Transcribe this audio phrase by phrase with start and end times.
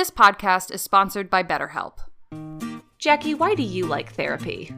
[0.00, 1.98] This podcast is sponsored by BetterHelp.
[2.98, 4.74] Jacqui, why do you like therapy?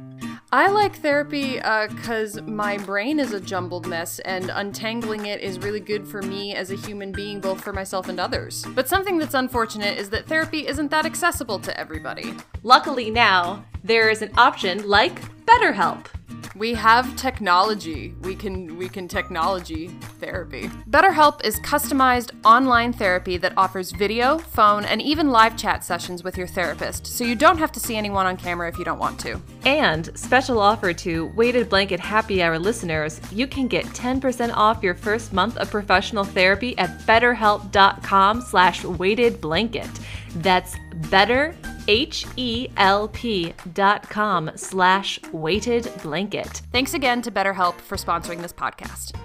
[0.51, 5.61] I like therapy uh, because my brain is a jumbled mess, and untangling it is
[5.61, 8.67] really good for me as a human being, both for myself and others.
[8.75, 12.35] But something that's unfortunate is that therapy isn't that accessible to everybody.
[12.65, 16.07] Luckily, now there is an option like BetterHelp.
[16.55, 18.15] We have technology.
[18.23, 19.89] We can we can technology
[20.21, 20.69] therapy.
[20.91, 26.37] BetterHelp is customized online therapy that offers video, phone, and even live chat sessions with
[26.37, 29.19] your therapist, so you don't have to see anyone on camera if you don't want
[29.21, 29.41] to.
[29.65, 34.95] And special offer to Weighted Blanket Happy Hour listeners, you can get 10% off your
[34.95, 39.89] first month of professional therapy at betterhelp.com slash weighted blanket.
[40.37, 40.77] That's
[41.11, 41.55] better
[41.89, 46.63] H-E-L-P dot com slash weighted blanket.
[46.73, 49.17] Thanks again to BetterHelp for sponsoring this podcast.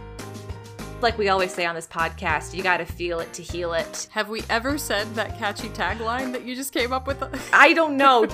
[1.02, 4.08] Like we always say on this podcast, you gotta feel it to heal it.
[4.12, 7.22] Have we ever said that catchy tagline that you just came up with?
[7.54, 8.28] I don't know.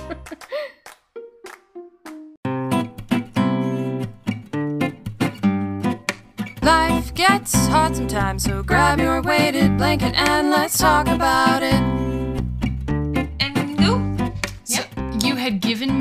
[6.62, 12.03] Life gets hard sometimes, so grab your weighted blanket and let's talk about it.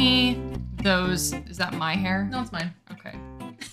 [0.04, 0.40] Me
[0.84, 1.32] those.
[1.50, 2.28] Is that my hair?
[2.30, 2.74] No, it's mine.
[2.92, 3.14] Okay.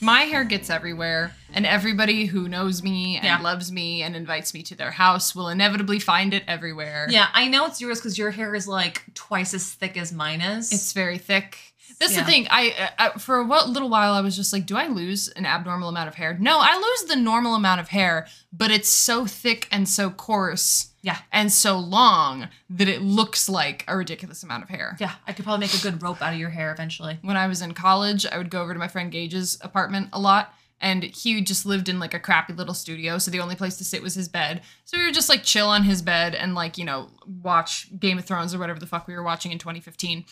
[0.00, 3.38] My hair gets everywhere, and everybody who knows me and Yeah.
[3.40, 7.08] loves me and invites me to their house will inevitably find it everywhere.
[7.10, 10.40] Yeah, I know it's yours because your hair is like twice as thick as mine
[10.40, 10.72] is.
[10.72, 11.58] It's very thick.
[11.98, 12.20] That's Yeah.
[12.20, 12.46] the thing.
[12.48, 15.44] I, I for a wh- little while I was just like, do I lose an
[15.44, 16.36] abnormal amount of hair?
[16.40, 20.89] No, I lose the normal amount of hair, but it's so thick and so coarse
[21.02, 24.96] yeah, and so long that it looks like a ridiculous amount of hair.
[25.00, 25.14] yeah.
[25.26, 27.18] I could probably make a good rope out of your hair eventually.
[27.22, 30.20] when I was in college, I would go over to my friend Gage's apartment a
[30.20, 30.54] lot.
[30.82, 33.84] And he just lived in like a crappy little studio, so the only place to
[33.84, 34.62] sit was his bed.
[34.86, 37.08] So we would just like chill on his bed and like, you know,
[37.42, 40.24] watch Game of Thrones or whatever the fuck we were watching in 2015.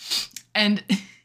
[0.55, 0.83] And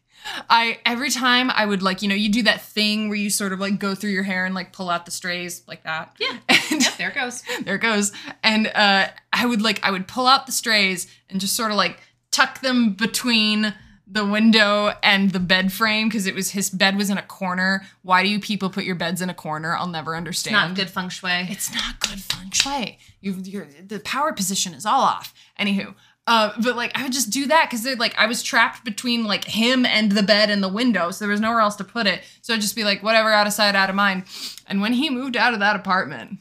[0.49, 3.53] I every time I would like, you know, you do that thing where you sort
[3.53, 6.15] of like go through your hair and like pull out the strays like that.
[6.19, 6.37] Yeah.
[6.71, 7.43] And Yep, there it goes.
[7.63, 8.11] there it goes.
[8.41, 11.77] And uh, I would like I would pull out the strays and just sort of
[11.77, 11.99] like
[12.31, 13.73] tuck them between
[14.07, 17.85] the window and the bed frame because it was his bed was in a corner.
[18.01, 19.75] Why do you people put your beds in a corner?
[19.75, 20.55] I'll never understand.
[20.55, 21.47] It's not good feng shui.
[21.49, 22.99] It's not good feng shui.
[23.21, 25.33] You, the power position is all off.
[25.59, 25.95] Anywho,
[26.25, 29.45] uh, but like I would just do that because like I was trapped between like
[29.45, 32.21] him and the bed and the window, so there was nowhere else to put it.
[32.41, 34.23] So I'd just be like, whatever, out of sight, out of mind.
[34.67, 36.39] And when he moved out of that apartment,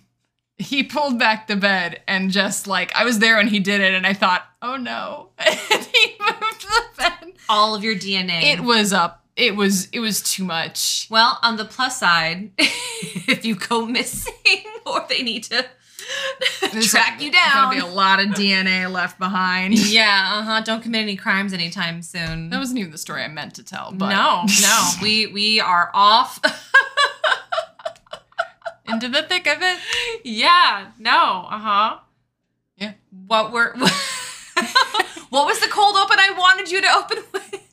[0.56, 3.94] he pulled back the bed and just like I was there when he did it,
[3.94, 5.58] and I thought, oh no, and
[5.92, 7.32] he moved the bed.
[7.48, 8.42] All of your DNA.
[8.44, 9.24] It was up.
[9.34, 11.08] It was it was too much.
[11.10, 15.66] well, on the plus side, if you go missing or they need to
[16.82, 17.52] track you down.
[17.52, 19.78] Gonna be a lot of DNA left behind.
[19.88, 20.60] yeah, uh huh.
[20.62, 22.50] Don't commit any crimes anytime soon.
[22.50, 23.92] That wasn't even the story I meant to tell.
[23.92, 24.90] But no, no.
[25.02, 26.40] We we are off.
[28.88, 29.78] into the thick of it.
[30.24, 30.88] yeah.
[30.98, 31.46] No.
[31.50, 31.98] Uh huh.
[32.76, 32.92] Yeah.
[33.26, 33.74] What were?
[35.30, 37.18] what was the cold open I wanted you to open?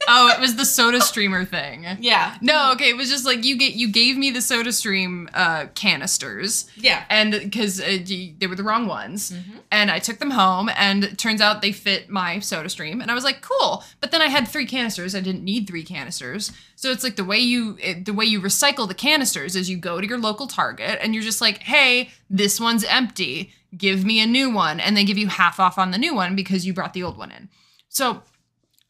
[0.08, 1.86] Oh, it was the Soda Streamer thing.
[2.00, 2.38] Yeah.
[2.42, 5.66] No, okay, it was just like you get you gave me the Soda Stream uh,
[5.76, 7.04] canisters, Yeah.
[7.10, 9.34] and because uh, they were the wrong ones,
[9.72, 13.12] and I took them home, and it turns out they fit my Soda Stream, and
[13.12, 13.84] I was like, cool.
[14.00, 15.14] But then I had three canisters.
[15.16, 18.40] I didn't need three canisters, so it's like the way you it, the way you
[18.40, 22.10] recycle the canisters is you go to your local Target, and you're just like, hey,
[22.30, 23.52] this one's empty.
[23.78, 26.36] Give me a new one, and they give you half off on the new one
[26.36, 27.50] because you brought the old one in.
[27.90, 28.24] So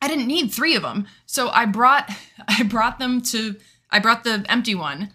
[0.01, 2.09] I didn't need three of them, so I brought
[2.47, 3.55] I brought them to
[3.91, 5.11] I brought the empty one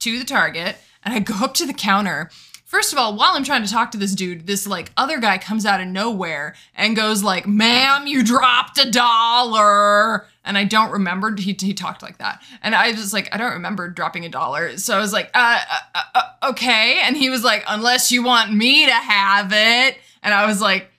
[0.00, 2.30] to the Target, and I go up to the counter.
[2.64, 5.38] First of all, while I'm trying to talk to this dude, this like other guy
[5.38, 10.90] comes out of nowhere and goes like, "Ma'am, you dropped a dollar." And I don't
[10.90, 14.28] remember he, he talked like that, and I was like, I don't remember dropping a
[14.28, 14.76] dollar.
[14.76, 15.60] So I was like, uh,
[15.94, 17.00] uh, uh, okay.
[17.02, 19.98] And he was like, unless you want me to have it.
[20.22, 20.90] And I was like,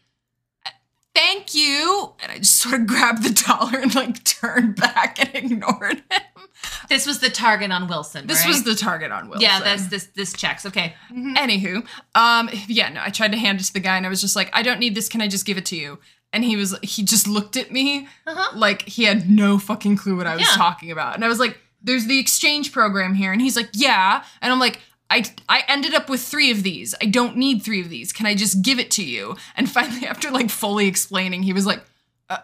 [1.16, 2.14] thank you.
[2.22, 6.22] And I just sort of grabbed the dollar and like turned back and ignored him.
[6.90, 8.28] This was the target on Wilson.
[8.28, 8.50] This right?
[8.50, 9.42] was the target on Wilson.
[9.42, 10.66] Yeah, that's this this checks.
[10.66, 10.94] Okay.
[11.12, 11.86] Anywho,
[12.16, 14.36] um, yeah, no, I tried to hand it to the guy and I was just
[14.36, 15.10] like, I don't need this.
[15.10, 16.00] Can I just give it to you?
[16.34, 18.58] And he was, he just looked at me Uh-huh.
[18.58, 20.56] like he had no fucking clue what I was Yeah.
[20.56, 21.16] talking about.
[21.16, 23.32] And I was like, there's the exchange program here.
[23.32, 24.24] And he's like, yeah.
[24.42, 24.80] And I'm like,
[25.10, 26.96] I, I ended up with three of these.
[27.02, 28.12] I don't need three of these.
[28.12, 29.36] Can I just give it to you?
[29.56, 31.82] And finally, after like fully explaining, he was like,
[32.30, 32.38] uh,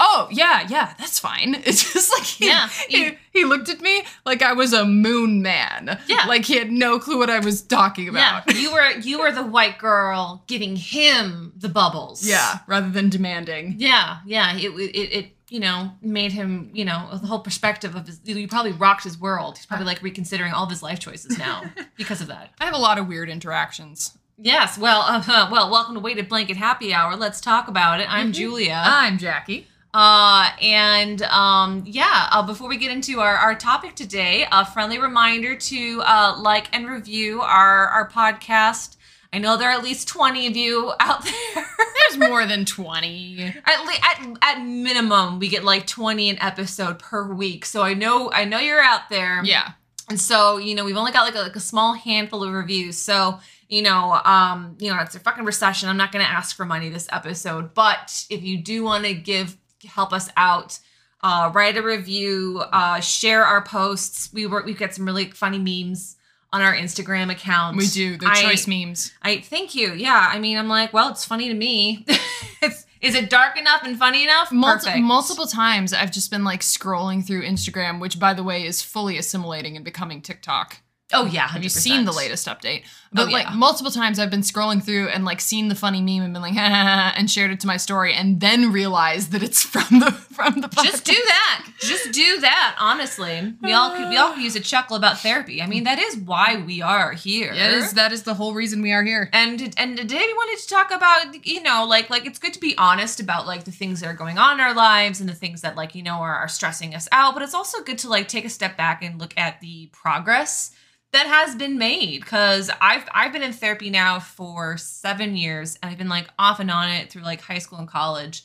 [0.00, 1.54] oh yeah, yeah, that's fine.
[1.66, 5.42] It's just like he, Yeah, he, he- looked at me like I was a moon
[5.42, 5.98] man.
[6.08, 6.24] Yeah.
[6.26, 8.44] like he had no clue what I was talking about.
[8.48, 12.26] Yeah, you were you were the white girl giving him the bubbles.
[12.26, 13.74] Yeah, rather than demanding.
[13.78, 14.56] yeah, yeah.
[14.56, 18.20] It it, it you know made him you know the whole perspective of his.
[18.24, 19.56] You probably rocked his world.
[19.56, 21.64] He's probably like reconsidering all of his life choices now
[21.96, 22.52] because of that.
[22.60, 24.16] I have a lot of weird interactions.
[24.40, 24.78] Yes.
[24.78, 25.70] Well, uh, well.
[25.70, 27.16] Welcome to Weighted Blanket Happy Hour.
[27.16, 28.06] Let's talk about it.
[28.08, 28.80] I'm Julia.
[28.84, 29.64] I'm Jacqui.
[29.92, 34.98] Uh, and um, yeah, uh, before we get into our, our topic today, a friendly
[34.98, 38.97] reminder to uh, like and review our, our podcast.
[39.32, 41.66] I know there are at least 20 of you out there.
[42.08, 43.42] There's more than 20.
[43.64, 47.64] at, le- at at minimum, we get like 20 an episode per week.
[47.66, 49.42] So I know I know you're out there.
[49.44, 49.72] Yeah.
[50.08, 52.96] And so, you know, we've only got like a, like a small handful of reviews.
[52.96, 55.90] So, you know, um, you know, it's a fucking recession.
[55.90, 59.12] I'm not going to ask for money this episode, but if you do want to
[59.12, 60.78] give help us out,
[61.22, 64.32] uh, write a review, uh, share our posts.
[64.32, 64.64] We work.
[64.64, 66.16] We get some really funny memes
[66.52, 67.76] on our Instagram account.
[67.76, 68.16] We do.
[68.16, 69.12] They're I- choice memes.
[69.22, 69.92] I thank you.
[69.92, 72.04] Yeah, I mean, I'm like, well, it's funny to me.
[72.62, 74.50] it's is it dark enough and funny enough?
[74.50, 78.82] Multi- multiple times I've just been like scrolling through Instagram, which by the way is
[78.82, 80.78] fully assimilating and becoming TikTok.
[81.10, 81.50] Oh yeah, 100%.
[81.52, 82.82] Have you seen the latest update?
[82.84, 86.02] Oh, but Oh, like multiple times I've been scrolling through and like seen the funny
[86.02, 88.70] meme and been like, ha, ha, ha, and shared it to my story and then
[88.72, 91.66] realized that it's from the from the Just do that.
[91.80, 92.76] Just do that.
[92.78, 95.62] Honestly, we all could we all could use a chuckle about therapy.
[95.62, 97.54] I mean, that is why we are here.
[97.54, 99.30] Yeah, that is, that is the whole reason we are here.
[99.32, 102.60] and and today we wanted to talk about you know like like it's good to
[102.60, 105.34] be honest about like the things that are going on in our lives and the
[105.34, 108.08] things that like you know are, are stressing us out but it's also good to
[108.08, 110.72] like take a step back and look at the progress
[111.12, 115.90] that has been made because I've I've been in therapy now for seven years and
[115.90, 118.42] I've been like off and on it through like high school and college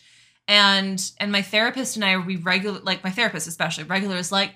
[0.47, 4.51] and and my therapist and I we regular like my therapist especially regular is like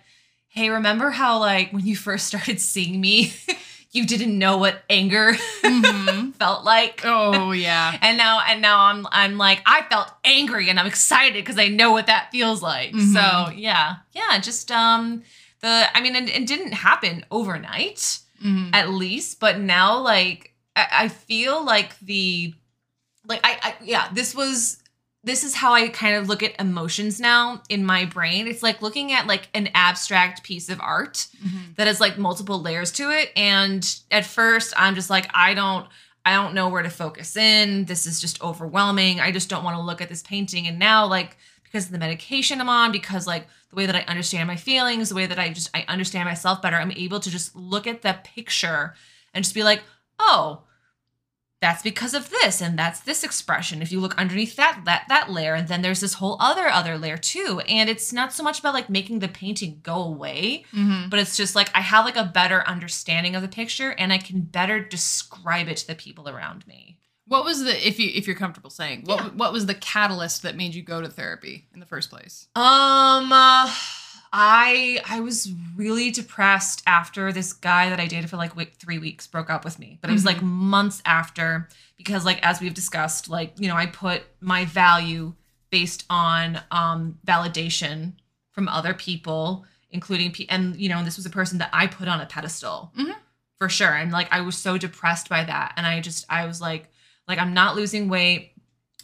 [0.50, 3.34] hey remember how like when you first started seeing me
[3.92, 5.34] you didn't know what anger
[5.64, 6.34] Mhm.
[6.36, 7.98] felt like Oh yeah.
[8.02, 11.68] and now and now I'm I'm like I felt angry and I'm excited because I
[11.70, 12.92] know what that feels like.
[12.94, 13.14] Mhm.
[13.14, 15.24] So yeah, yeah, just um
[15.62, 18.70] the I mean it, it didn't happen overnight Mhm.
[18.74, 22.54] at least, but now like I, I feel like the
[23.28, 24.78] like I, I yeah this was
[25.24, 28.48] this is how I kind of look at emotions now in my brain.
[28.48, 31.76] It's like looking at like an abstract piece of art Mhm.
[31.76, 35.88] that has like multiple layers to it and at first i'm just like i don't
[36.26, 39.76] i don't know where to focus in this is just overwhelming i just don't want
[39.76, 41.36] to look at this painting and now like
[41.72, 45.10] because of the medication i'm on because like the way that i understand my feelings
[45.10, 48.02] the way that i just i understand myself better i'm able to just look at
[48.02, 48.94] the picture
[49.34, 49.84] and just be like
[50.20, 50.64] oh
[51.60, 55.32] that's because of this and that's this expression if you look underneath that that that
[55.32, 58.60] layer and then there's this whole other other layer too and it's not so much
[58.60, 61.10] about like making the painting go away Mhm.
[61.10, 64.20] but it's just like I have like a better understanding of the picture and I
[64.20, 67.00] can better describe it to the people around me.
[67.28, 69.30] What was the if you if you're comfortable saying what Yeah.
[69.32, 72.48] what was the catalyst that made you go to therapy in the first place?
[72.56, 73.70] Um uh,
[74.34, 78.98] I I was really depressed after this guy that I dated for like wait, 3
[79.00, 79.98] weeks broke up with me.
[80.02, 83.86] But it was like months after because like as we've discussed like you know I
[83.88, 85.34] put my value
[85.70, 88.14] based on um validation
[88.52, 92.08] from other people including pe- and you know this was a person that I put
[92.08, 92.92] on a pedestal.
[92.98, 93.16] Mhm.
[93.60, 93.94] For sure.
[93.94, 96.90] And like I was so depressed by that and I just I was like
[97.28, 98.54] like I'm not losing weight.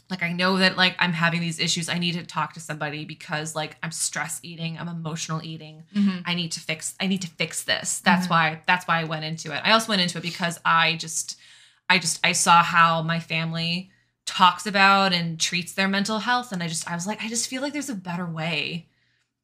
[0.10, 1.90] Like i know that like i'm having these issues.
[1.90, 4.78] I need to talk to somebody because like i'm stress eating.
[4.78, 5.84] I'm emotional eating.
[5.96, 6.24] Mhm.
[6.26, 8.00] i need to fix i need to fix this.
[8.02, 8.30] That's Mhm.
[8.30, 9.62] why that's why i went into it.
[9.64, 11.38] I also went into it because i just
[11.90, 13.90] i just i saw how my family
[14.26, 16.52] talks about and treats their mental health.
[16.52, 18.90] And i just i was like i just feel like there's a better way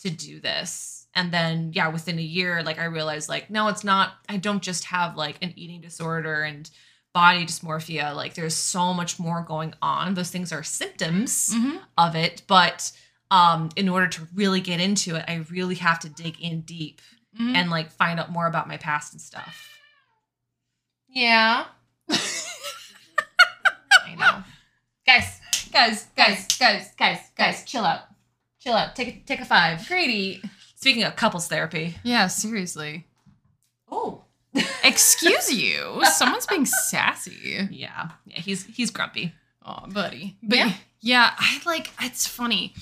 [0.02, 1.08] to do this.
[1.16, 4.14] And then yeah within a year like i realized like no it's not.
[4.28, 6.70] I don't just have like an eating disorder and
[7.14, 10.14] body dysmorphia like there's so much more going on.
[10.14, 11.82] Those things are symptoms Mhm.
[11.98, 12.92] of it but
[13.32, 17.02] um in order to really get into it i really have to dig in deep
[17.40, 17.56] Mhm.
[17.56, 19.70] and like find out more about my past and stuff.
[21.08, 21.66] Yeah.
[22.10, 22.18] I
[24.18, 24.44] know.
[25.06, 25.40] Guys
[25.72, 28.02] guys guys guys guys guys chill out.
[28.60, 28.96] Chill out.
[28.96, 29.88] Take a take a five.
[29.88, 30.42] Grady.
[30.76, 31.96] speaking of couples therapy.
[32.04, 33.06] Yeah, seriously.
[33.92, 34.24] oh
[34.84, 36.02] Excuse you.
[36.06, 37.68] Someone's being sassy.
[37.72, 39.34] yeah yeah he's he's grumpy
[39.66, 40.38] Oh, buddy.
[40.42, 40.74] But yeah.
[41.02, 41.32] Yeah.
[41.38, 42.74] I like it's funny.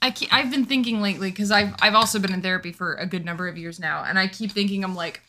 [0.00, 3.06] I ke- I've been thinking lately cuz I've I've also been in therapy for a
[3.06, 5.22] good number of years now and I keep thinking I'm like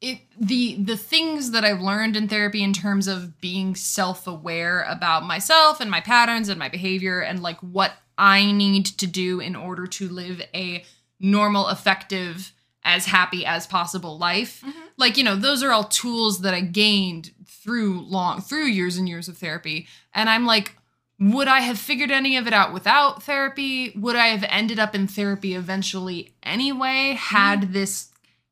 [0.00, 5.24] it the the things that I've learned in therapy in terms of being self-aware about
[5.24, 9.54] myself and my patterns and my behavior and like what I need to do in
[9.54, 10.84] order to live a
[11.20, 12.52] normal, effective,
[12.82, 14.62] as happy as possible life.
[14.66, 14.77] Mm-hmm.
[14.98, 19.08] Like, you know, those are all tools that I gained through long through years and
[19.08, 19.86] years of therapy.
[20.14, 20.74] And I'm like,
[21.20, 23.92] would I have figured any of it out without therapy?
[23.96, 27.72] Would I have ended up in therapy eventually anyway had mm-hmm.
[27.72, 28.10] this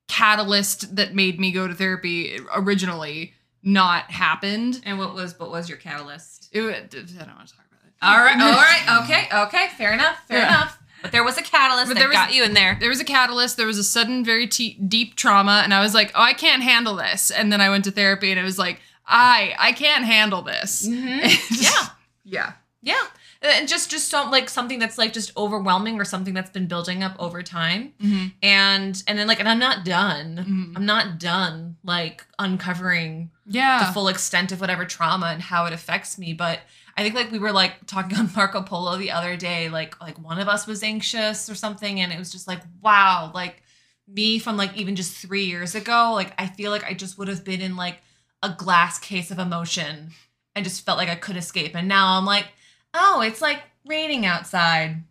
[0.08, 4.80] catalyst that made me go to therapy originally not happened?
[4.84, 6.48] And what was what was your catalyst?
[6.52, 7.94] It, I don't want to talk about it.
[8.02, 10.48] All right, all right, okay, okay, fair enough, fair Yeah.
[10.48, 10.82] enough.
[11.02, 12.76] But there was a catalyst But that there was- got you in there.
[12.80, 13.56] There was a catalyst.
[13.56, 16.62] There was a sudden, very te- deep trauma, and I was like, "Oh, I can't
[16.62, 20.04] handle this." And then I went to therapy, and it was like, "I, I can't
[20.04, 20.86] handle this."
[21.50, 21.86] Yeah.
[22.24, 22.52] yeah.
[22.82, 23.02] Yeah.
[23.42, 27.02] And just just some like something that's like just overwhelming or something that's been building
[27.04, 27.92] up over time.
[28.02, 28.32] Mhm.
[28.42, 30.44] And and then like and I'm not done.
[30.72, 30.76] Mhm.
[30.76, 33.84] I'm not done like uncovering Yeah.
[33.86, 36.32] the full extent of whatever trauma and how it affects me.
[36.32, 36.60] But
[36.96, 40.18] I think like we were like talking on Marco Polo the other day, like like
[40.18, 43.62] one of us was anxious or something, and it was just like, wow, like
[44.08, 47.28] me from like even just three years ago, like I feel like I just would
[47.28, 47.98] have been in like
[48.42, 50.10] a glass case of emotion
[50.54, 51.74] and just felt like I could escape.
[51.74, 52.46] And now I'm like,
[52.94, 55.02] oh, it's like raining outside.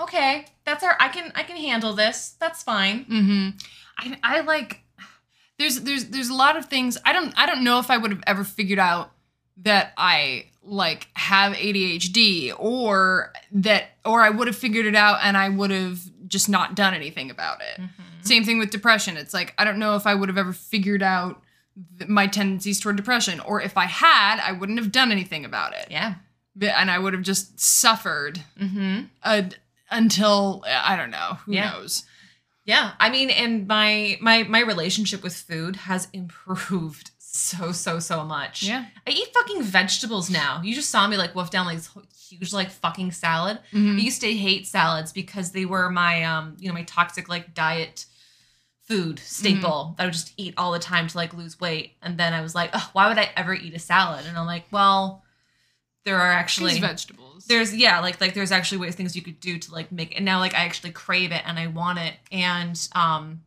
[0.00, 2.36] Okay, that's our I can I can handle this.
[2.38, 3.04] That's fine.
[3.04, 3.48] Mm-hmm.
[3.98, 4.82] I, I like
[5.58, 8.10] there's there's there's a lot of things I don't I don't know if I would
[8.10, 9.12] have ever figured out
[9.62, 15.36] that I like have ADHD or that or I would have figured it out and
[15.36, 17.80] I would have just not done anything about it.
[18.22, 19.16] Same thing with depression.
[19.16, 21.40] It's like I don't know if I would have ever figured out
[21.98, 25.72] th- my tendencies toward depression or if I had, I wouldn't have done anything about
[25.72, 25.88] it.
[25.90, 26.16] Yeah.
[26.54, 29.04] But- And I would have just suffered Mm-hmm.
[29.22, 29.42] uh,
[29.90, 31.70] until I don't know, who Yeah.
[31.70, 32.04] knows.
[32.66, 38.24] Yeah, I mean, and my my my relationship with food has improved so so so
[38.24, 38.62] much.
[38.64, 38.86] Yeah.
[39.06, 40.60] I eat fucking vegetables now.
[40.62, 41.90] You just saw me like wolf down like this
[42.28, 43.60] huge like fucking salad.
[43.72, 43.96] Mhm.
[43.96, 47.54] I used to hate salads because they were my um you know my toxic like
[47.54, 48.06] diet
[48.82, 51.92] food staple that I would just eat all the time to like lose weight.
[52.02, 54.24] And then I was like, oh, why would I ever eat a salad?
[54.26, 55.22] And I'm like, well,
[56.04, 57.44] there are actually These vegetables.
[57.46, 60.24] there's yeah like like there's actually ways things you could do to like make and
[60.24, 63.42] now like i actually crave it and i want it and um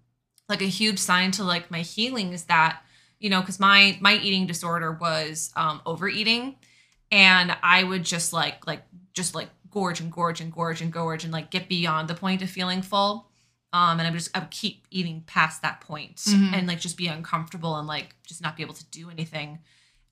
[0.47, 2.83] like a huge sign to like my healing is that
[3.21, 6.55] you know because my my eating disorder was um overeating
[7.11, 8.81] and i would just like like
[9.13, 12.41] just like gorge and gorge and gorge and gorge and like get beyond the point
[12.41, 13.29] of feeling full
[13.73, 16.53] um and i would just i would keep eating past that point Mhm.
[16.53, 19.59] and like just be uncomfortable and like just not be able to do anything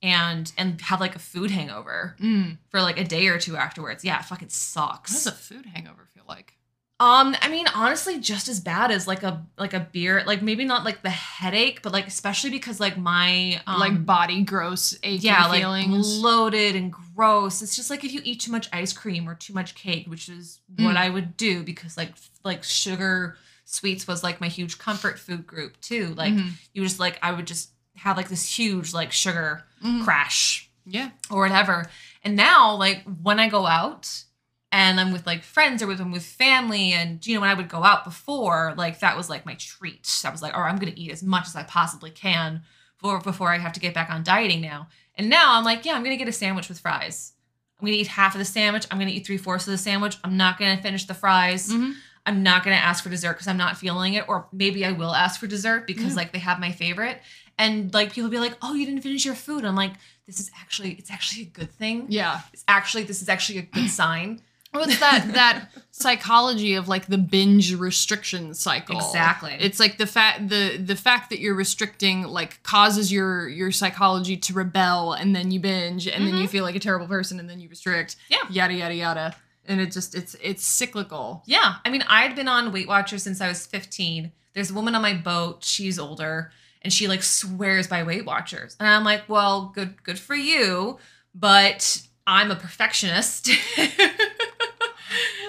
[0.01, 2.57] and and have like a food hangover Mm.
[2.69, 4.05] for like a day or two afterwards.
[4.05, 5.11] Yeah, it fucking sucks.
[5.11, 6.53] What does a food hangover feel like?
[7.01, 10.65] Um, I mean, honestly, just as bad as like a like a beer, like maybe
[10.65, 15.27] not like the headache, but like especially because like my um, like body gross aching
[15.27, 17.61] yeah, like bloated and gross.
[17.61, 20.27] It's just like if you eat too much ice cream or too much cake, which
[20.27, 20.97] is what Mm.
[20.97, 22.11] I would do because like
[22.43, 26.13] like sugar sweets was like my huge comfort food group too.
[26.17, 26.51] Like Mhm.
[26.73, 30.03] you just like I would just have like this huge like sugar Mhm.
[30.03, 31.11] crash yeah.
[31.29, 31.85] or whatever.
[32.25, 34.23] And now, like when I go out
[34.71, 37.53] and I'm with like friends or with I'm with family, and you know, when I
[37.55, 40.07] would go out before, like that was like my treat.
[40.25, 42.61] I was like, oh, I'm gonna eat as much as I possibly can
[42.99, 44.87] before before I have to get back on dieting now.
[45.15, 47.33] And now I'm like, yeah, I'm gonna get a sandwich with fries.
[47.79, 48.85] I'm gonna eat half of the sandwich.
[48.91, 50.17] I'm gonna eat three fourths of the sandwich.
[50.23, 51.69] I'm not gonna finish the fries.
[51.71, 51.95] Mhm.
[52.25, 55.15] I'm not gonna ask for dessert because I'm not feeling it, or maybe I will
[55.15, 56.15] ask for dessert because Yeah.
[56.15, 57.21] like they have my favorite.
[57.57, 59.93] And like people be like, "Oh, you didn't finish your food." I'm like,
[60.27, 62.05] "This is actually it's actually a good thing.
[62.09, 62.41] Yeah.
[62.53, 64.41] It's actually this is actually a good sign."
[64.73, 68.97] Well, it's that that psychology of like the binge restriction cycle.
[68.97, 69.55] Exactly.
[69.59, 74.37] It's like the fact the the fact that you're restricting like causes your your psychology
[74.37, 76.51] to rebel, and then you binge, and then you mm-hmm.
[76.51, 78.15] feel like a terrible person, and then you restrict.
[78.29, 78.37] Yeah.
[78.49, 79.35] Yada yada yada.
[79.65, 81.43] And it just it's it's cyclical.
[81.45, 84.31] Yeah, I mean, I had been on Weight Watchers since I was 15.
[84.53, 85.63] There's a woman on my boat.
[85.63, 90.19] She's older, and she like swears by Weight Watchers, and I'm like, well, good good
[90.19, 90.99] for you,
[91.33, 93.49] but I'm a perfectionist.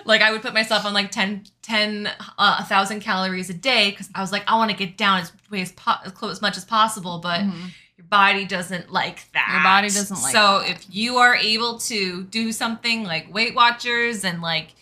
[0.05, 2.07] like I would put myself on like 10 10
[2.39, 5.33] uh, 1000 calories a day cuz I was like I want to get down as
[5.53, 7.71] as, po- as close as much as possible but Mhm.
[7.97, 9.49] your body doesn't like that.
[9.53, 10.71] Your body doesn't like So that.
[10.71, 14.75] if you are able to do something like Weight Watchers and like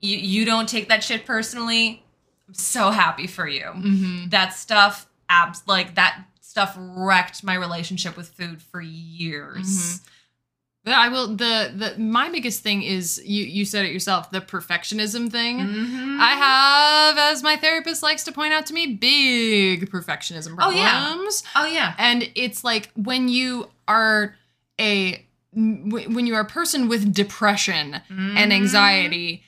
[0.00, 2.02] you you don't take that shit personally,
[2.48, 3.64] I'm so happy for you.
[3.74, 4.30] Mhm.
[4.30, 9.66] That stuff abs like that stuff wrecked my relationship with food for years.
[9.66, 10.00] Mhm.
[10.84, 14.40] But I will the the my biggest thing is you you said it yourself the
[14.40, 15.60] perfectionism thing.
[15.60, 16.18] Mhm.
[16.18, 21.44] I have, as my therapist likes to point out to me, big perfectionism problems.
[21.54, 21.62] Oh, yeah.
[21.62, 21.94] Oh yeah.
[21.98, 24.34] And it's like when you are
[24.80, 25.24] a
[25.54, 28.36] when you're a person with depression Mm-hmm.
[28.38, 29.44] and anxiety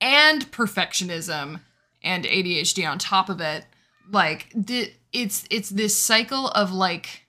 [0.00, 1.60] and perfectionism
[2.02, 3.66] and ADHD on top of it,
[4.10, 4.54] like
[5.12, 7.24] it's it's this cycle of like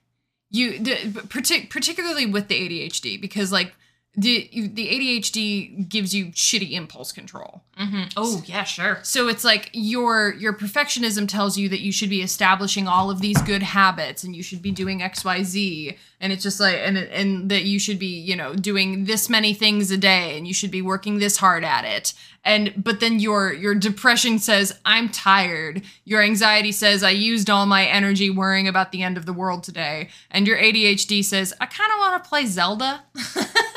[0.50, 0.96] you the,
[1.28, 3.74] partic- particularly with the ADHD because like
[4.16, 7.62] the the ADHD gives you shitty impulse control.
[7.78, 8.08] Mm-hmm.
[8.16, 8.98] Oh yeah, sure.
[9.02, 13.20] So it's like your your perfectionism tells you that you should be establishing all of
[13.20, 17.50] these good habits and you should be doing XYZ and it's just like and and
[17.52, 20.72] that you should be, you know, doing this many things a day and you should
[20.72, 22.12] be working this hard at it.
[22.44, 25.82] And but then your your depression says I'm tired.
[26.04, 29.62] Your anxiety says I used all my energy worrying about the end of the world
[29.62, 30.08] today.
[30.32, 33.04] And your ADHD says I kind of want to play Zelda.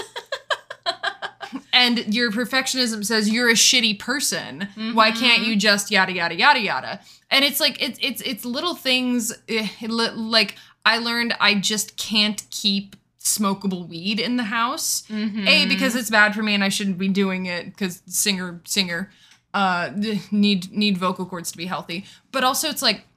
[1.73, 4.69] and your perfectionism says you're a shitty person.
[4.93, 6.99] Why can't you just yada yada yada yada?
[7.31, 12.43] And it's like it's it's it's little things eh, like I learned I just can't
[12.51, 15.03] keep smokable weed in the house.
[15.47, 19.11] A because it's bad for me and I shouldn't be doing it cuz singer singer
[19.53, 19.89] uh
[20.31, 22.05] need need vocal cords to be healthy.
[22.31, 23.07] But also it's like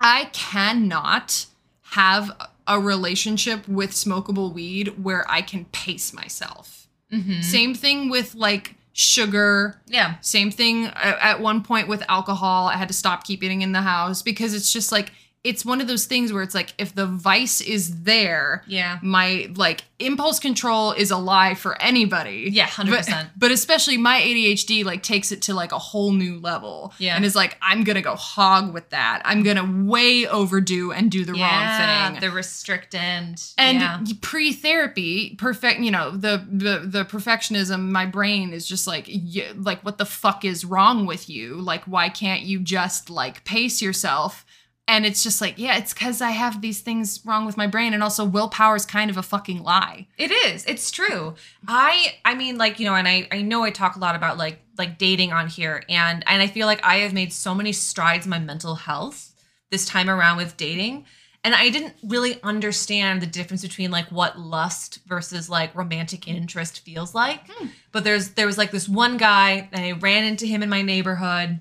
[0.00, 1.46] I cannot
[1.92, 2.30] have
[2.66, 6.83] a relationship with smokable weed where I can pace myself.
[7.14, 7.40] Mm-hmm.
[7.42, 9.80] Same thing with like sugar.
[9.86, 10.16] Yeah.
[10.20, 12.68] Same thing uh, at one point with alcohol.
[12.68, 15.12] I had to stop keeping it in the house because it's just like
[15.44, 18.98] it's one of those things where it's like if the vice is there, Yeah.
[19.02, 22.48] my like impulse control is a lie for anybody.
[22.50, 23.06] Yeah, 100%.
[23.10, 26.94] But, but especially my ADHD like takes it to like a whole new level.
[26.98, 27.14] Yeah.
[27.16, 29.20] And is like, I'm gonna go hog with that.
[29.24, 32.20] I'm gonna way overdo and do the yeah, wrong thing.
[32.20, 33.52] The restrictant.
[33.58, 34.00] and yeah.
[34.22, 39.84] pre-therapy, perfect, you know, the the the perfectionism, my brain is just like y- like
[39.84, 41.56] what the fuck is wrong with you?
[41.56, 44.44] Like why can't you just like pace yourself?
[44.86, 47.94] And it's just like, yeah, it's cuz I have these things wrong with my brain
[47.94, 50.06] and also willpower is kind of a fucking lie.
[50.18, 50.64] It is.
[50.66, 51.34] It's true.
[51.66, 54.36] I I mean like, you know, and I I know I talk a lot about
[54.36, 57.72] like like dating on here and and I feel like I have made so many
[57.72, 59.32] strides in my mental health
[59.70, 61.06] this time around with dating
[61.44, 66.80] and I didn't really understand the difference between like what lust versus like romantic interest
[66.80, 67.40] feels like.
[67.48, 67.68] Hmm.
[67.92, 70.80] But there's there was like this one guy and I ran into him in my
[70.80, 71.60] neighborhood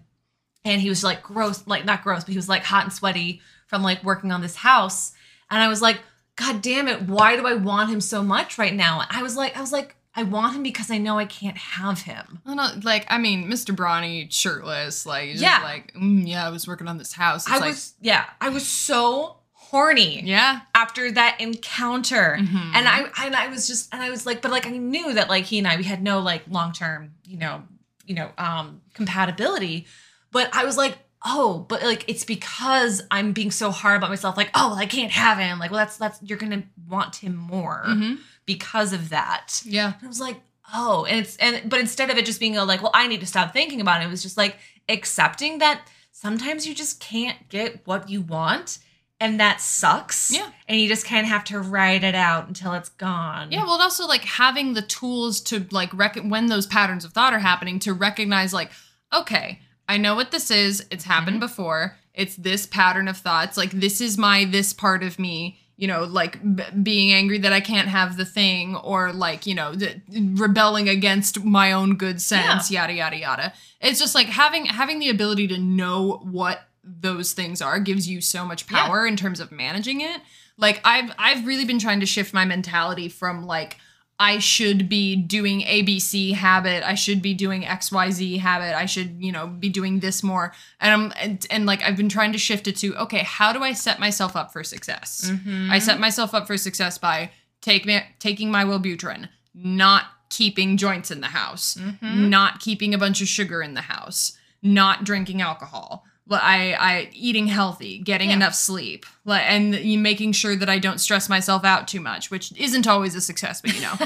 [0.65, 3.41] and he was like gross, like not gross, but he was like hot and sweaty
[3.67, 5.11] from like working on this house.
[5.49, 5.99] And I was like,
[6.35, 9.03] God damn it, why do I want him so much right now?
[9.09, 12.01] I was like, I was like, I want him because I know I can't have
[12.01, 12.39] him.
[12.45, 13.75] I don't like I mean, Mr.
[13.75, 15.59] Brawny shirtless, like just Yeah.
[15.63, 17.45] like, mm, yeah, I was working on this house.
[17.47, 20.61] It's I like, was, yeah, I was so horny yeah.
[20.75, 22.37] after that encounter.
[22.39, 22.71] Mhm.
[22.75, 25.29] And I and I was just and I was like, but like I knew that
[25.29, 27.63] like he and I we had no like long term, you know,
[28.05, 29.87] you know, um compatibility.
[30.33, 34.35] But I was like, oh, but like it's because I'm being so hard about myself,
[34.35, 35.57] like, oh well, I can't have him.
[35.59, 38.17] Like, well, that's that's you're gonna want him more Mhm.
[38.45, 39.61] because of that.
[39.63, 39.93] Yeah.
[39.99, 40.41] And I was like,
[40.73, 43.21] oh, and it's and but instead of it just being a like, well, I need
[43.21, 44.57] to stop thinking about it, it was just like
[44.89, 48.79] accepting that sometimes you just can't get what you want.
[49.19, 50.31] And that sucks.
[50.31, 50.49] Yeah.
[50.67, 53.53] And you just kind of have to ride it out until it's gone.
[53.53, 57.13] Yeah, well, and also like having the tools to like rec- when those patterns of
[57.13, 58.69] thought are happening to recognize like,
[59.13, 60.85] okay, I know what this is.
[60.91, 61.47] It's happened mm-hmm.
[61.47, 61.97] before.
[62.13, 63.57] It's this pattern of thoughts.
[63.57, 65.59] Like this is my this part of me.
[65.75, 69.55] You know, like b- being angry that I can't have the thing, or like you
[69.55, 72.69] know, th- rebelling against my own good sense.
[72.69, 73.53] Yada yada yada.
[73.81, 78.21] It's just like having having the ability to know what those things are gives you
[78.21, 78.85] so much Yeah.
[78.85, 80.21] power in terms of managing it.
[80.57, 83.77] Like I've I've really been trying to shift my mentality from like
[84.19, 89.31] I should be doing ABC habit, I should be doing XYZ habit, I should, you
[89.31, 90.53] know, be doing this more.
[90.79, 93.63] And I'm and, and like I've been trying to shift it to okay, how do
[93.63, 95.29] I set myself up for success?
[95.31, 95.71] Mm-hmm.
[95.71, 101.11] I set myself up for success by take me, taking my Wellbutrin, not keeping joints
[101.11, 102.29] in the house, mm-hmm.
[102.29, 106.05] not keeping a bunch of sugar in the house, not drinking alcohol.
[106.31, 108.37] I, I eating healthy, getting Yeah.
[108.37, 112.53] enough sleep, like, and making sure that I don't stress myself out too much, which
[112.57, 113.93] isn't always a success, but you know.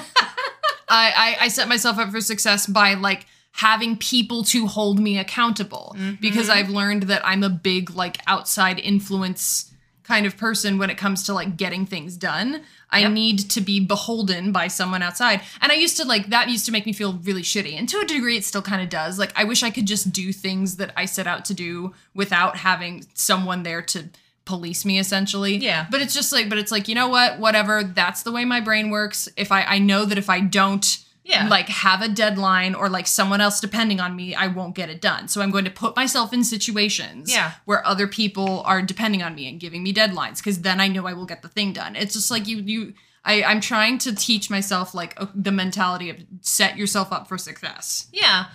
[0.89, 5.17] I, I I set myself up for success by like having people to hold me
[5.17, 6.15] accountable mm-hmm.
[6.21, 9.73] because I've learned that I'm a big like outside influence
[10.07, 12.61] kind of person when it comes to like getting things done.
[12.89, 13.11] I Yep.
[13.11, 15.41] need to be beholden by someone outside.
[15.59, 17.77] And I used to like that used to make me feel really shitty.
[17.77, 19.19] And to a degree it still kind of does.
[19.19, 22.55] Like I wish I could just do things that I set out to do without
[22.57, 24.05] having someone there to
[24.45, 25.57] police me essentially.
[25.57, 25.87] Yeah.
[25.91, 27.39] But it's just like but it's like, you know what?
[27.39, 27.83] Whatever.
[27.83, 29.27] That's the way my brain works.
[29.35, 31.47] If I I know that if I don't Yeah.
[31.49, 35.01] like have a deadline or like someone else depending on me, I won't get it
[35.01, 35.27] done.
[35.27, 37.51] So I'm going to put myself in situations Yeah.
[37.65, 41.05] where other people are depending on me and giving me deadlines because then I know
[41.05, 41.95] I will get the thing done.
[41.95, 42.93] It's just like you you
[43.25, 47.37] I, I'm trying to teach myself like uh, the mentality of set yourself up for
[47.37, 48.07] success.
[48.13, 48.45] Yeah.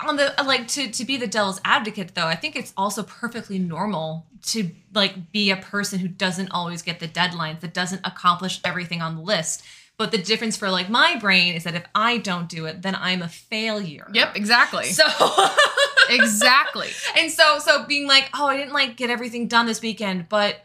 [0.00, 3.58] On the like to to be the devil's advocate though, I think it's also perfectly
[3.58, 8.60] normal to like be a person who doesn't always get the deadlines, that doesn't accomplish
[8.64, 9.62] everything on the list.
[9.98, 12.94] But the difference for like my brain is that if I don't do it, then
[12.94, 14.08] I'm a failure.
[14.12, 14.84] Yep, exactly.
[14.92, 15.04] So
[16.08, 16.88] exactly.
[17.16, 20.64] and so so being like, oh, I didn't like get everything done this weekend, but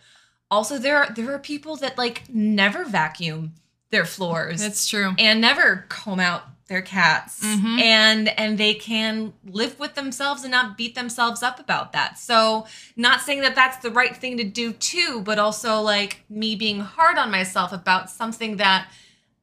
[0.51, 3.53] also there are there are people that like never vacuum
[3.89, 5.13] their floors That's true.
[5.19, 7.79] and never comb out their cats Mhm.
[7.81, 12.65] and and they can live with themselves and not beat themselves up about that so
[12.95, 16.79] not saying that that's the right thing to do too but also like me being
[16.79, 18.87] hard on myself about something that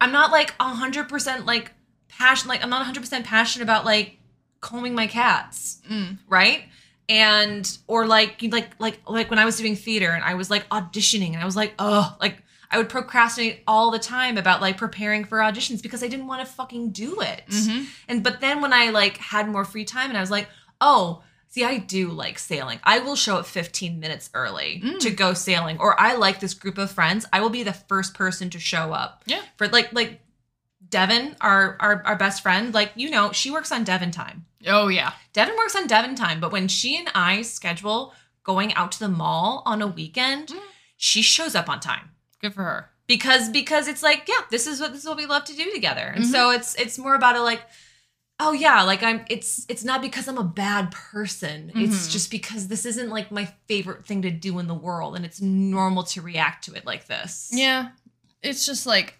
[0.00, 1.72] i'm not like 100% like
[2.08, 4.18] passion like i'm not 100% passionate about like
[4.60, 6.18] combing my cats Mm.
[6.28, 6.64] right
[7.08, 10.68] and or like like like like when i was doing theater and i was like
[10.68, 14.76] auditioning and i was like oh like i would procrastinate all the time about like
[14.76, 17.86] preparing for auditions because i didn't want to fucking do it Mhm.
[18.08, 20.48] and but then when i like had more free time and i was like
[20.80, 24.98] oh see i do like sailing i will show up 15 minutes early Mm.
[25.00, 28.14] to go sailing or i like this group of friends i will be the first
[28.14, 29.42] person to show up Yeah.
[29.58, 30.20] for like like
[30.88, 34.88] devin our our, our best friend like you know she works on devin time Oh
[34.88, 35.12] yeah.
[35.32, 38.12] Devin works on Devin time, but when she and I schedule
[38.44, 40.60] going out to the mall on a weekend, Mm.
[40.98, 42.10] she shows up on time
[42.42, 42.90] Good for her.
[43.06, 45.72] because because it's like yeah, this is what this is what we love to do
[45.72, 47.62] together, and so it's it's more about a like.
[48.42, 51.70] Oh yeah, like I'm it's it's not because I'm a bad person.
[51.74, 52.10] It's Mhm.
[52.12, 55.40] just because this isn't like my favorite thing to do in the world and it's
[55.42, 57.50] normal to react to it like this.
[57.52, 57.90] Yeah.
[58.42, 59.18] It's just like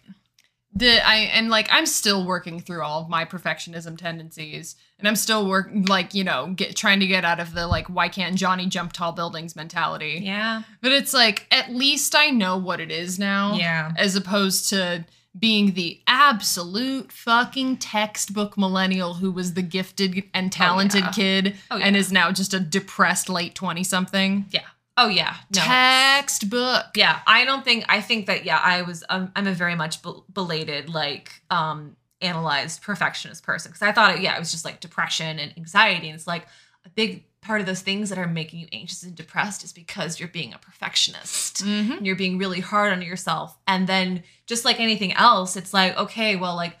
[0.73, 5.15] the I and like I'm still working through all of my perfectionism tendencies and I'm
[5.17, 8.35] still work like, you know, get trying to get out of the like why can't
[8.37, 10.21] Johnny jump tall buildings mentality.
[10.23, 10.63] Yeah.
[10.81, 13.53] But it's like at least I know what it is now.
[13.53, 13.91] Yeah.
[13.97, 15.05] As opposed to
[15.37, 21.11] being the absolute fucking textbook millennial who was the gifted and talented yeah.
[21.11, 24.45] kid Oh, and is now just a depressed late 20 something.
[24.51, 24.61] Yeah.
[24.97, 25.35] Oh yeah.
[25.55, 25.61] No.
[25.61, 26.85] Textbook.
[26.95, 30.01] yeah i don't think i think that yeah i was um, i'm a very much
[30.01, 34.65] bel- belated like um analyzed perfectionist person because i thought it yeah it was just
[34.65, 36.45] like depression and anxiety and it's like
[36.85, 40.19] a big part of those things that are making you anxious and depressed is because
[40.19, 41.91] you're being a perfectionist Mm-hmm.
[41.93, 45.97] and you're being really hard on yourself and then just like anything else it's like
[45.97, 46.77] okay well like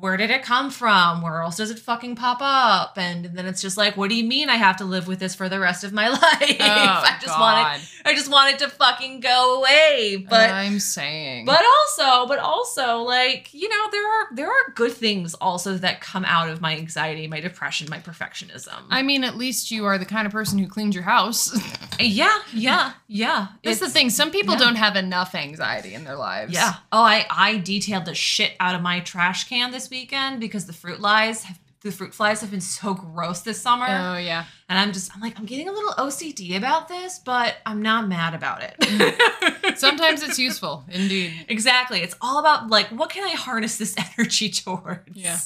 [0.00, 3.60] where did it come from where else does it fucking pop up and then it's
[3.60, 5.84] just like what do you mean i have to live with this for the rest
[5.84, 9.58] of my life oh, i just want it I just want it to fucking go
[9.58, 10.24] away.
[10.28, 11.44] But I'm saying.
[11.44, 16.00] but also, but also like, you know, there are there are good things also that
[16.00, 18.74] come out of my anxiety, my depression, my perfectionism.
[18.90, 21.58] I mean, at least you are the kind of person who cleans your house.
[22.00, 23.48] yeah, yeah, yeah.
[23.62, 24.10] That's the thing.
[24.10, 24.60] Some people yeah.
[24.60, 26.54] don't have enough anxiety in their lives.
[26.54, 26.74] Yeah.
[26.90, 30.72] Oh, I I detailed the shit out of my trash can this weekend because the
[30.72, 33.86] fruit flies have the fruit flies have been so gross this summer.
[33.88, 34.44] Oh yeah.
[34.68, 38.08] and I'm just I'm like I'm getting a little OCD about this, but I'm not
[38.08, 39.78] mad about it.
[39.78, 41.32] Sometimes it's useful, indeed.
[41.48, 42.00] Exactly.
[42.00, 45.16] It's all about like what can I harness this energy towards?
[45.16, 45.38] Yeah.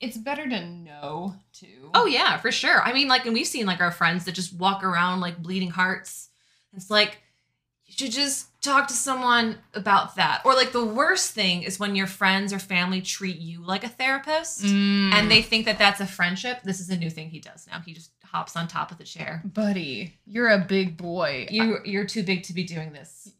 [0.00, 1.90] It's better to know too.
[1.94, 2.82] Oh yeah, for sure.
[2.82, 5.70] I mean, like, and we've seen like our friends that just walk around like bleeding
[5.70, 6.30] hearts.
[6.74, 7.18] It's like
[7.84, 10.42] you should just talk to someone about that.
[10.44, 13.88] Or like the worst thing is when your friends or family treat you like a
[13.88, 15.12] therapist Mm.
[15.12, 16.62] and they think that that's a friendship.
[16.62, 17.80] This is a new thing he does now.
[17.80, 19.42] He just hops on top of the chair.
[19.44, 21.46] buddy, you're a big boy.
[21.50, 23.30] You you're too big to be doing this,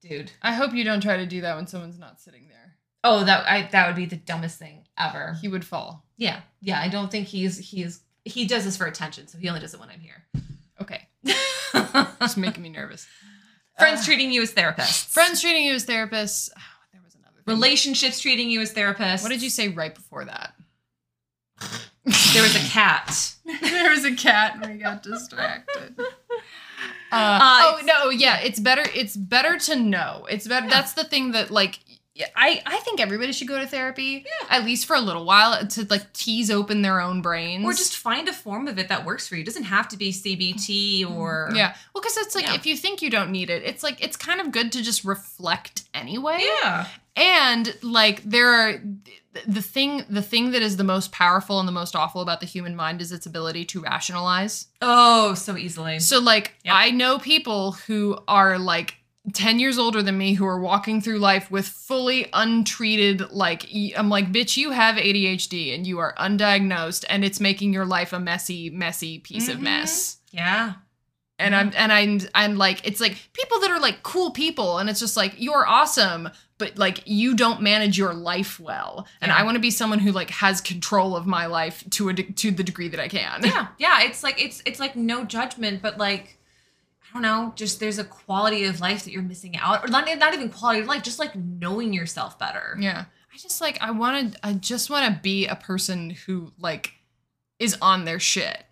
[0.00, 0.30] dude.
[0.42, 2.74] I hope you don't try to do that when someone's not sitting there.
[3.04, 5.36] Oh, that I that would be the dumbest thing ever.
[5.40, 6.04] He would fall.
[6.16, 6.80] Yeah, yeah.
[6.80, 9.80] I don't think he's he's he does this for attention, so he only does it
[9.80, 10.24] when I'm here.
[10.80, 11.08] Okay.
[12.20, 13.06] Just making me nervous.
[13.78, 15.06] Friends Uh, treating you as therapists.
[15.06, 16.50] Friends treating you as therapists.
[16.56, 16.60] Oh,
[16.92, 17.54] there was another thing.
[17.54, 19.22] relationships treating you as therapists.
[19.22, 20.54] What did you say right before that?
[22.32, 23.34] There was a cat.
[23.60, 25.94] there was a cat and we got distracted.
[27.10, 28.84] Uh, Uh, oh no, yeah, it's better.
[28.94, 30.26] It's better to know.
[30.30, 30.66] It's better.
[30.66, 30.70] Yeah.
[30.74, 31.78] That's the thing that like.
[32.18, 34.56] Yeah, I, I think everybody should go to therapy Yeah.
[34.58, 37.96] at least for a little while to like tease open their own brains Or just
[37.96, 39.42] find a form of it that works for you.
[39.42, 41.16] It doesn't have to be CBT mm-hmm.
[41.16, 42.54] or yeah well because it's like Yeah.
[42.56, 45.04] if you think you don't need it it's like it's kind of good to just
[45.04, 46.86] reflect anyway Yeah.
[47.16, 48.82] and like there are
[49.46, 52.46] the thing the thing that is the most powerful and the most awful about the
[52.46, 55.98] human mind is its ability to rationalize Oh, so easily.
[56.00, 56.74] So like Yep.
[56.74, 58.94] I know people who are like
[59.32, 64.08] 10 years older than me who are walking through life with fully untreated like I'm
[64.08, 68.20] like bitch you have ADHD and you are undiagnosed and it's making your life a
[68.20, 69.62] messy messy piece of Mhm.
[69.62, 70.18] mess.
[70.30, 70.74] Yeah.
[71.40, 74.90] And I'm and I'm I'm like it's like people that are like cool people and
[74.90, 79.36] it's just like you're awesome but like you don't manage your life well and Yeah.
[79.36, 82.24] i want to be someone who like has control of my life to a de-
[82.32, 85.80] to the degree that i can yeah yeah it's like it's it's like no judgment
[85.80, 86.37] but like
[87.08, 90.06] i don't know just there's a quality of life that you're missing out or not,
[90.18, 92.76] not even quality of life just like knowing yourself better.
[92.80, 93.04] Yeah.
[93.32, 96.92] I just like i want to i just want to be a person who like
[97.58, 98.64] is on their shit.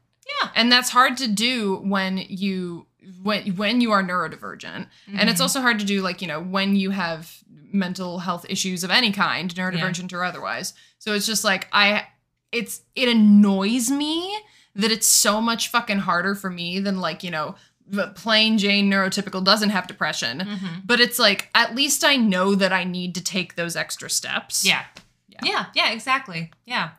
[0.43, 0.51] Yeah.
[0.55, 2.87] And that's hard to do when you
[3.23, 4.87] when when you are neurodivergent.
[5.17, 5.43] And it's Mhm.
[5.43, 7.33] also hard to do like you know when you have
[7.73, 10.75] mental health issues of any kind neurodivergent or otherwise.
[10.99, 12.07] So it's just like i
[12.53, 14.37] it's it annoys me
[14.75, 17.55] that it's so much fucking harder for me than like you know
[18.15, 20.83] plain jane neurotypical doesn't have depression Mhm.
[20.85, 24.65] but it's like at least i know that i need to take those extra steps
[24.65, 24.85] Yeah.
[25.29, 25.39] Yeah.
[25.43, 25.67] yeah.
[25.75, 26.51] Yeah, exactly.
[26.65, 26.91] Yeah.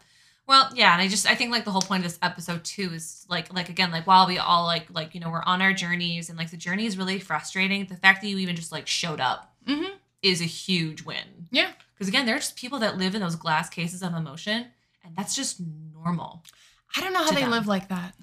[0.46, 2.94] Well, yeah, and I just I think like the whole point of this episode too
[2.94, 5.74] is like like again, like while we all like like, you know, we're on our
[5.74, 8.86] journeys and like the journey is really frustrating, the fact that you even just like
[8.88, 9.90] showed up Mhm.
[10.22, 11.48] is a huge win.
[11.52, 11.72] Yeah.
[11.96, 14.68] Because again, there are just people that live in those glass cases of emotion,
[15.04, 15.60] and that's just
[15.94, 16.44] normal.
[16.96, 17.52] i don't know how they them.
[17.52, 18.14] live like that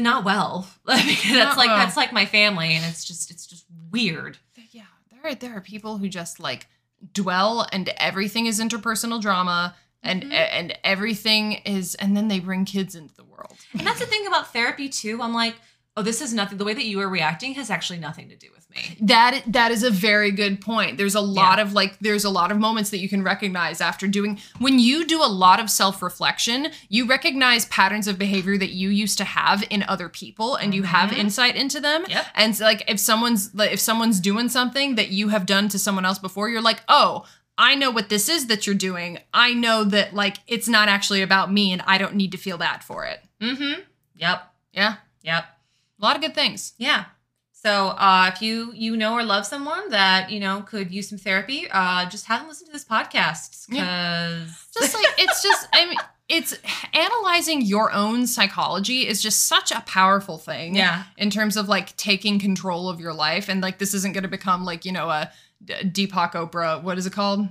[0.00, 0.68] Not well.
[0.84, 4.38] Like that's Not like that's like my family, and it's just it's just weird.
[4.72, 6.66] yeah there are there are people who just like
[7.12, 10.32] dwell and everything is interpersonal drama and Mhm.
[10.32, 14.26] and everything is and then they bring kids into the world And that's the thing
[14.26, 15.20] about therapy too.
[15.22, 15.56] I'm like,
[15.96, 16.58] oh, this is nothing.
[16.58, 18.96] The way that you are reacting has actually nothing to do with me.
[19.02, 22.50] that that is a very good point there's a lot of like there's a lot
[22.50, 26.68] of moments that you can recognize after doing when you do a lot of self-reflection
[26.88, 30.84] you recognize patterns of behavior that you used to have in other people and you
[30.84, 31.18] have Mhm.
[31.18, 32.26] insight into them Yep.
[32.34, 35.78] and so, like if someone's like if someone's doing something that you have done to
[35.78, 37.24] someone else before you're like oh
[37.58, 39.18] I know what this is that you're doing.
[39.34, 42.56] I know that like it's not actually about me and I don't need to feel
[42.56, 43.20] bad for it.
[43.42, 43.82] Mm-hmm.
[44.16, 44.42] Yep.
[44.72, 44.94] Yeah.
[45.22, 45.44] Yep.
[46.02, 46.74] A lot of good things.
[46.78, 47.04] Yeah.
[47.52, 51.18] So uh, if you you know or love someone that you know could use some
[51.18, 55.86] therapy, uh, just have them listen to this podcast because Just like it's just I
[55.86, 56.58] mean it's
[56.92, 60.74] analyzing your own psychology is just such a powerful thing.
[60.74, 64.22] yeah, In terms of like taking control of your life and like this isn't going
[64.22, 65.30] to become like, you know, a
[65.64, 67.48] Deepak Oprah, what is it called?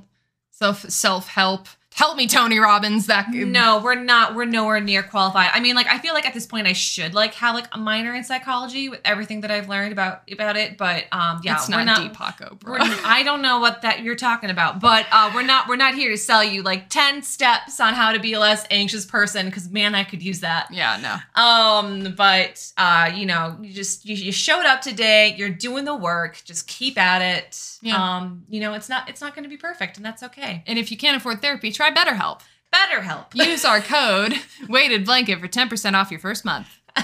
[0.49, 1.67] Self self-help.
[1.67, 1.77] Help
[2.21, 4.35] me Tony Robbins that no, we're not.
[4.35, 5.49] We're nowhere near qualified.
[5.53, 7.77] I mean, like I feel like at this point I should like have like a
[7.77, 10.77] minor in psychology with everything that I've learned about about it.
[10.77, 12.13] But um, yeah, it's we're not, not.
[12.13, 15.75] Deepak We're, I don't know what that you're talking about, but uh, we're not we're
[15.75, 19.05] not here to sell you like ten steps on how to be a less anxious
[19.05, 20.67] person because man, I could use that.
[20.71, 21.41] yeah, no.
[21.41, 25.35] Um, but uh, you know, you just you, you showed up today.
[25.37, 26.41] You're doing the work.
[26.45, 27.79] Just keep at it.
[27.81, 28.17] Yeah.
[28.17, 30.63] Um, you know, it's not it's not going to be perfect, and that's okay.
[30.67, 32.41] And if you can't afford therapy, try BetterHelp.
[32.71, 33.27] Better help.
[33.35, 34.35] Use our code
[34.69, 36.67] weighted blanket for 10% off your first month.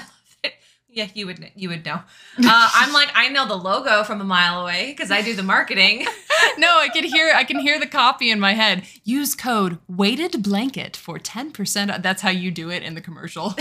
[0.87, 1.95] yeah, you would you would know.
[2.37, 5.43] Uh, I'm like I know the logo from a mile away because I do the
[5.43, 6.05] marketing.
[6.57, 8.83] no, I can hear I can hear the copy in my head.
[9.03, 12.01] Use code weighted blanket for 10%.
[12.01, 13.55] That's how you do it in the commercial.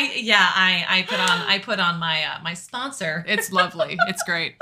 [0.00, 3.24] I yeah, I I put on I put on my uh, my sponsor.
[3.28, 3.98] It's lovely.
[4.08, 4.54] It's great.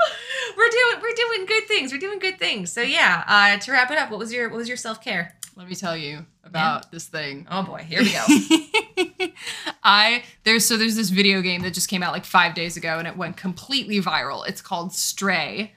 [0.57, 1.91] We're doing we're doing good things.
[1.91, 2.71] We're doing good things.
[2.71, 5.35] So yeah, uh, to wrap it up, what was your what was your self care?
[5.55, 7.45] Let me tell you about this thing.
[7.51, 9.27] Oh boy, here we go.
[9.83, 12.97] I there's so there's this video game that just came out like 5 days ago
[12.97, 14.47] and it went completely viral.
[14.47, 15.73] It's called Stray.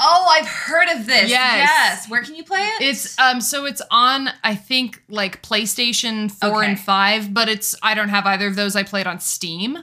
[0.00, 1.30] oh, I've heard of this.
[1.30, 1.68] Yes.
[1.68, 2.10] Yes.
[2.10, 2.82] Where can you play it?
[2.82, 7.94] It's um so it's on I think like PlayStation 4 and 5, but it's I
[7.94, 8.76] don't have either of those.
[8.76, 9.78] I played on Steam.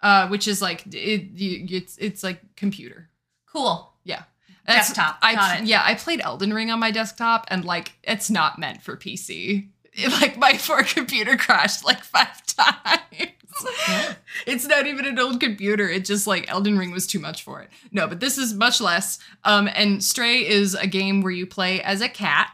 [0.00, 3.10] Uh which is like it you, it's it's like computer.
[3.46, 3.92] cool.
[4.68, 4.76] Yeah.
[4.76, 5.18] Desktop.
[5.22, 8.96] I yeah, I played Elden Ring on my desktop and like it's not meant for
[8.96, 9.68] PC.
[9.94, 13.32] It, like my poor computer crashed like 5 times.
[14.46, 15.88] it's not even an old computer.
[15.88, 17.70] It just like Elden Ring was too much for it.
[17.92, 19.18] No, but this is much less.
[19.44, 22.50] Um and Stray is a game where you play as a cat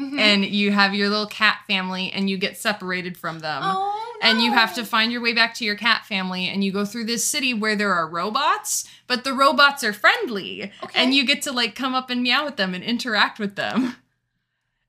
[0.00, 0.18] Mhm.
[0.20, 3.62] and you have your little cat family and you get separated from them.
[3.64, 6.72] oh, And you have to find your way back to your cat family, and you
[6.72, 10.72] go through this city where there are robots, but the robots are friendly.
[10.82, 11.02] Okay.
[11.02, 13.96] And you get to like come up and meow with them and interact with them.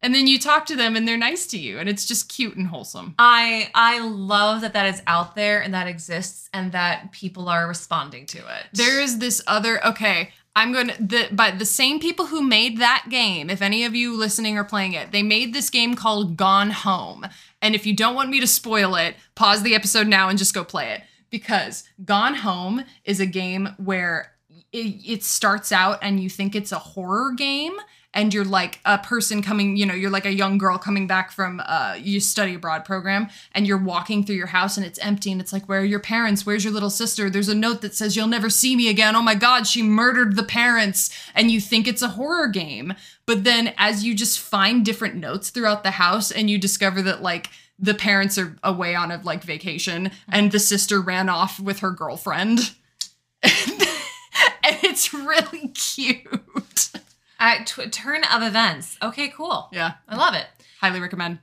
[0.01, 2.55] And then you talk to them and they're nice to you, and it's just cute
[2.55, 3.15] and wholesome.
[3.17, 7.67] I I love that that is out there and that exists and that people are
[7.67, 8.65] responding to it.
[8.73, 10.31] There is this other okay.
[10.57, 13.93] I'm going to the but the same people who made that game, if any of
[13.93, 17.27] you listening are playing it, they made this game called Gone Home.
[17.61, 20.55] And if you don't want me to spoil it, pause the episode now and just
[20.55, 24.33] go play it because Gone Home is a game where
[24.71, 27.77] it, it starts out and you think it's a horror game
[28.17, 31.31] and you're like a person coming, you know, you're like a young girl coming back
[31.31, 35.31] from uh you study abroad program and you're walking through your house and it's empty
[35.31, 36.43] and it's like where are your parents?
[36.43, 37.29] Where's your little sister?
[37.29, 39.15] There's a note that says you'll never see me again.
[39.15, 42.95] Oh my god, she murdered the parents and you think it's a horror game.
[43.27, 47.21] But then as you just find different notes throughout the house and you discover that
[47.21, 51.79] like the parents are away on a like vacation and the sister ran off with
[51.79, 52.71] her girlfriend.
[53.43, 56.91] and it's really cute.
[57.39, 58.97] Uh, tw- turn of events.
[59.01, 59.69] Okay, cool.
[59.71, 60.45] Yeah, I love it.
[60.81, 61.39] highly recommend.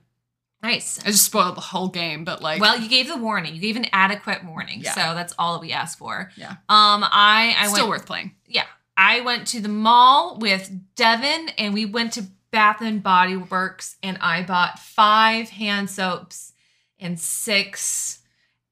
[0.63, 0.99] Nice.
[1.05, 3.55] I just spoiled the whole game, but like, Well, you gave the warning.
[3.55, 4.81] You gave an adequate warning.
[4.81, 4.93] Yeah.
[4.95, 6.31] So that's all that we asked for.
[6.37, 6.53] Yeah.
[6.71, 8.35] Um, I I went still went worth playing.
[8.47, 8.65] yeah.
[8.97, 13.97] I went to the mall with Devin and we went to Bath and Body Works
[14.03, 16.53] and I bought five hand soaps
[16.99, 18.21] and six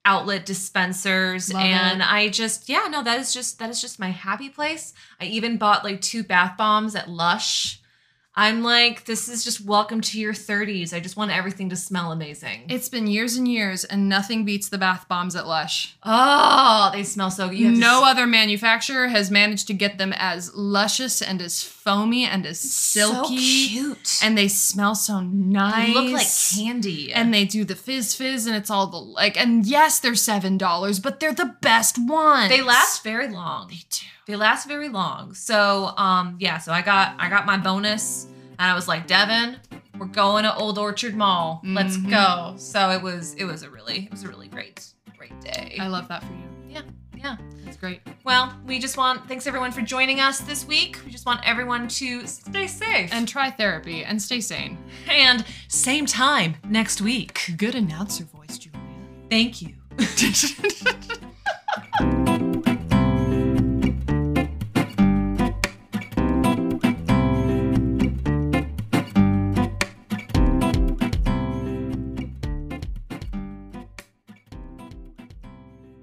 [0.04, 2.12] outlet dispensers Love and it.
[2.12, 4.94] I just yeah, no, that is just that is just my happy place.
[5.20, 7.81] I even bought like two bath bombs at Lush.
[8.34, 10.94] I'm like, this is just welcome to your 30s.
[10.94, 12.62] I just want everything to smell amazing.
[12.70, 15.94] It's been years and years, and nothing beats the bath bombs at Lush.
[16.02, 17.58] oh, they smell so good.
[17.58, 21.42] You have to No s- other manufacturer has managed to get them as luscious and
[21.42, 23.36] as foamy and as silky.
[23.38, 24.18] so cute.
[24.22, 25.88] And they smell so nice.
[25.88, 27.12] they look like candy.
[27.12, 29.36] And they do the fizz fizz, and it's all the like.
[29.38, 32.48] And yes, they're seven dollars, but they're the best ones.
[32.48, 33.68] they last very long.
[33.68, 34.06] They do.
[34.32, 35.34] They last very long.
[35.34, 38.26] So um yeah, so I got I got my bonus
[38.58, 39.58] and I was like, Devin,
[39.98, 41.60] we're going to Old Orchard Mall.
[41.62, 42.08] Let's Mhm.
[42.08, 42.54] go.
[42.56, 44.86] So it was it was a really it was a really great
[45.18, 45.76] great day.
[45.78, 46.48] I love that for you.
[46.70, 46.80] Yeah,
[47.14, 47.36] yeah.
[47.66, 48.00] It's great.
[48.24, 50.98] Well, we just want thanks everyone for joining us this week.
[51.04, 53.12] We just want everyone to stay safe.
[53.12, 54.78] And try therapy and stay sane.
[55.10, 57.52] and same time next week.
[57.58, 58.80] Good announcer voice, Julia.
[59.28, 59.74] Thank you.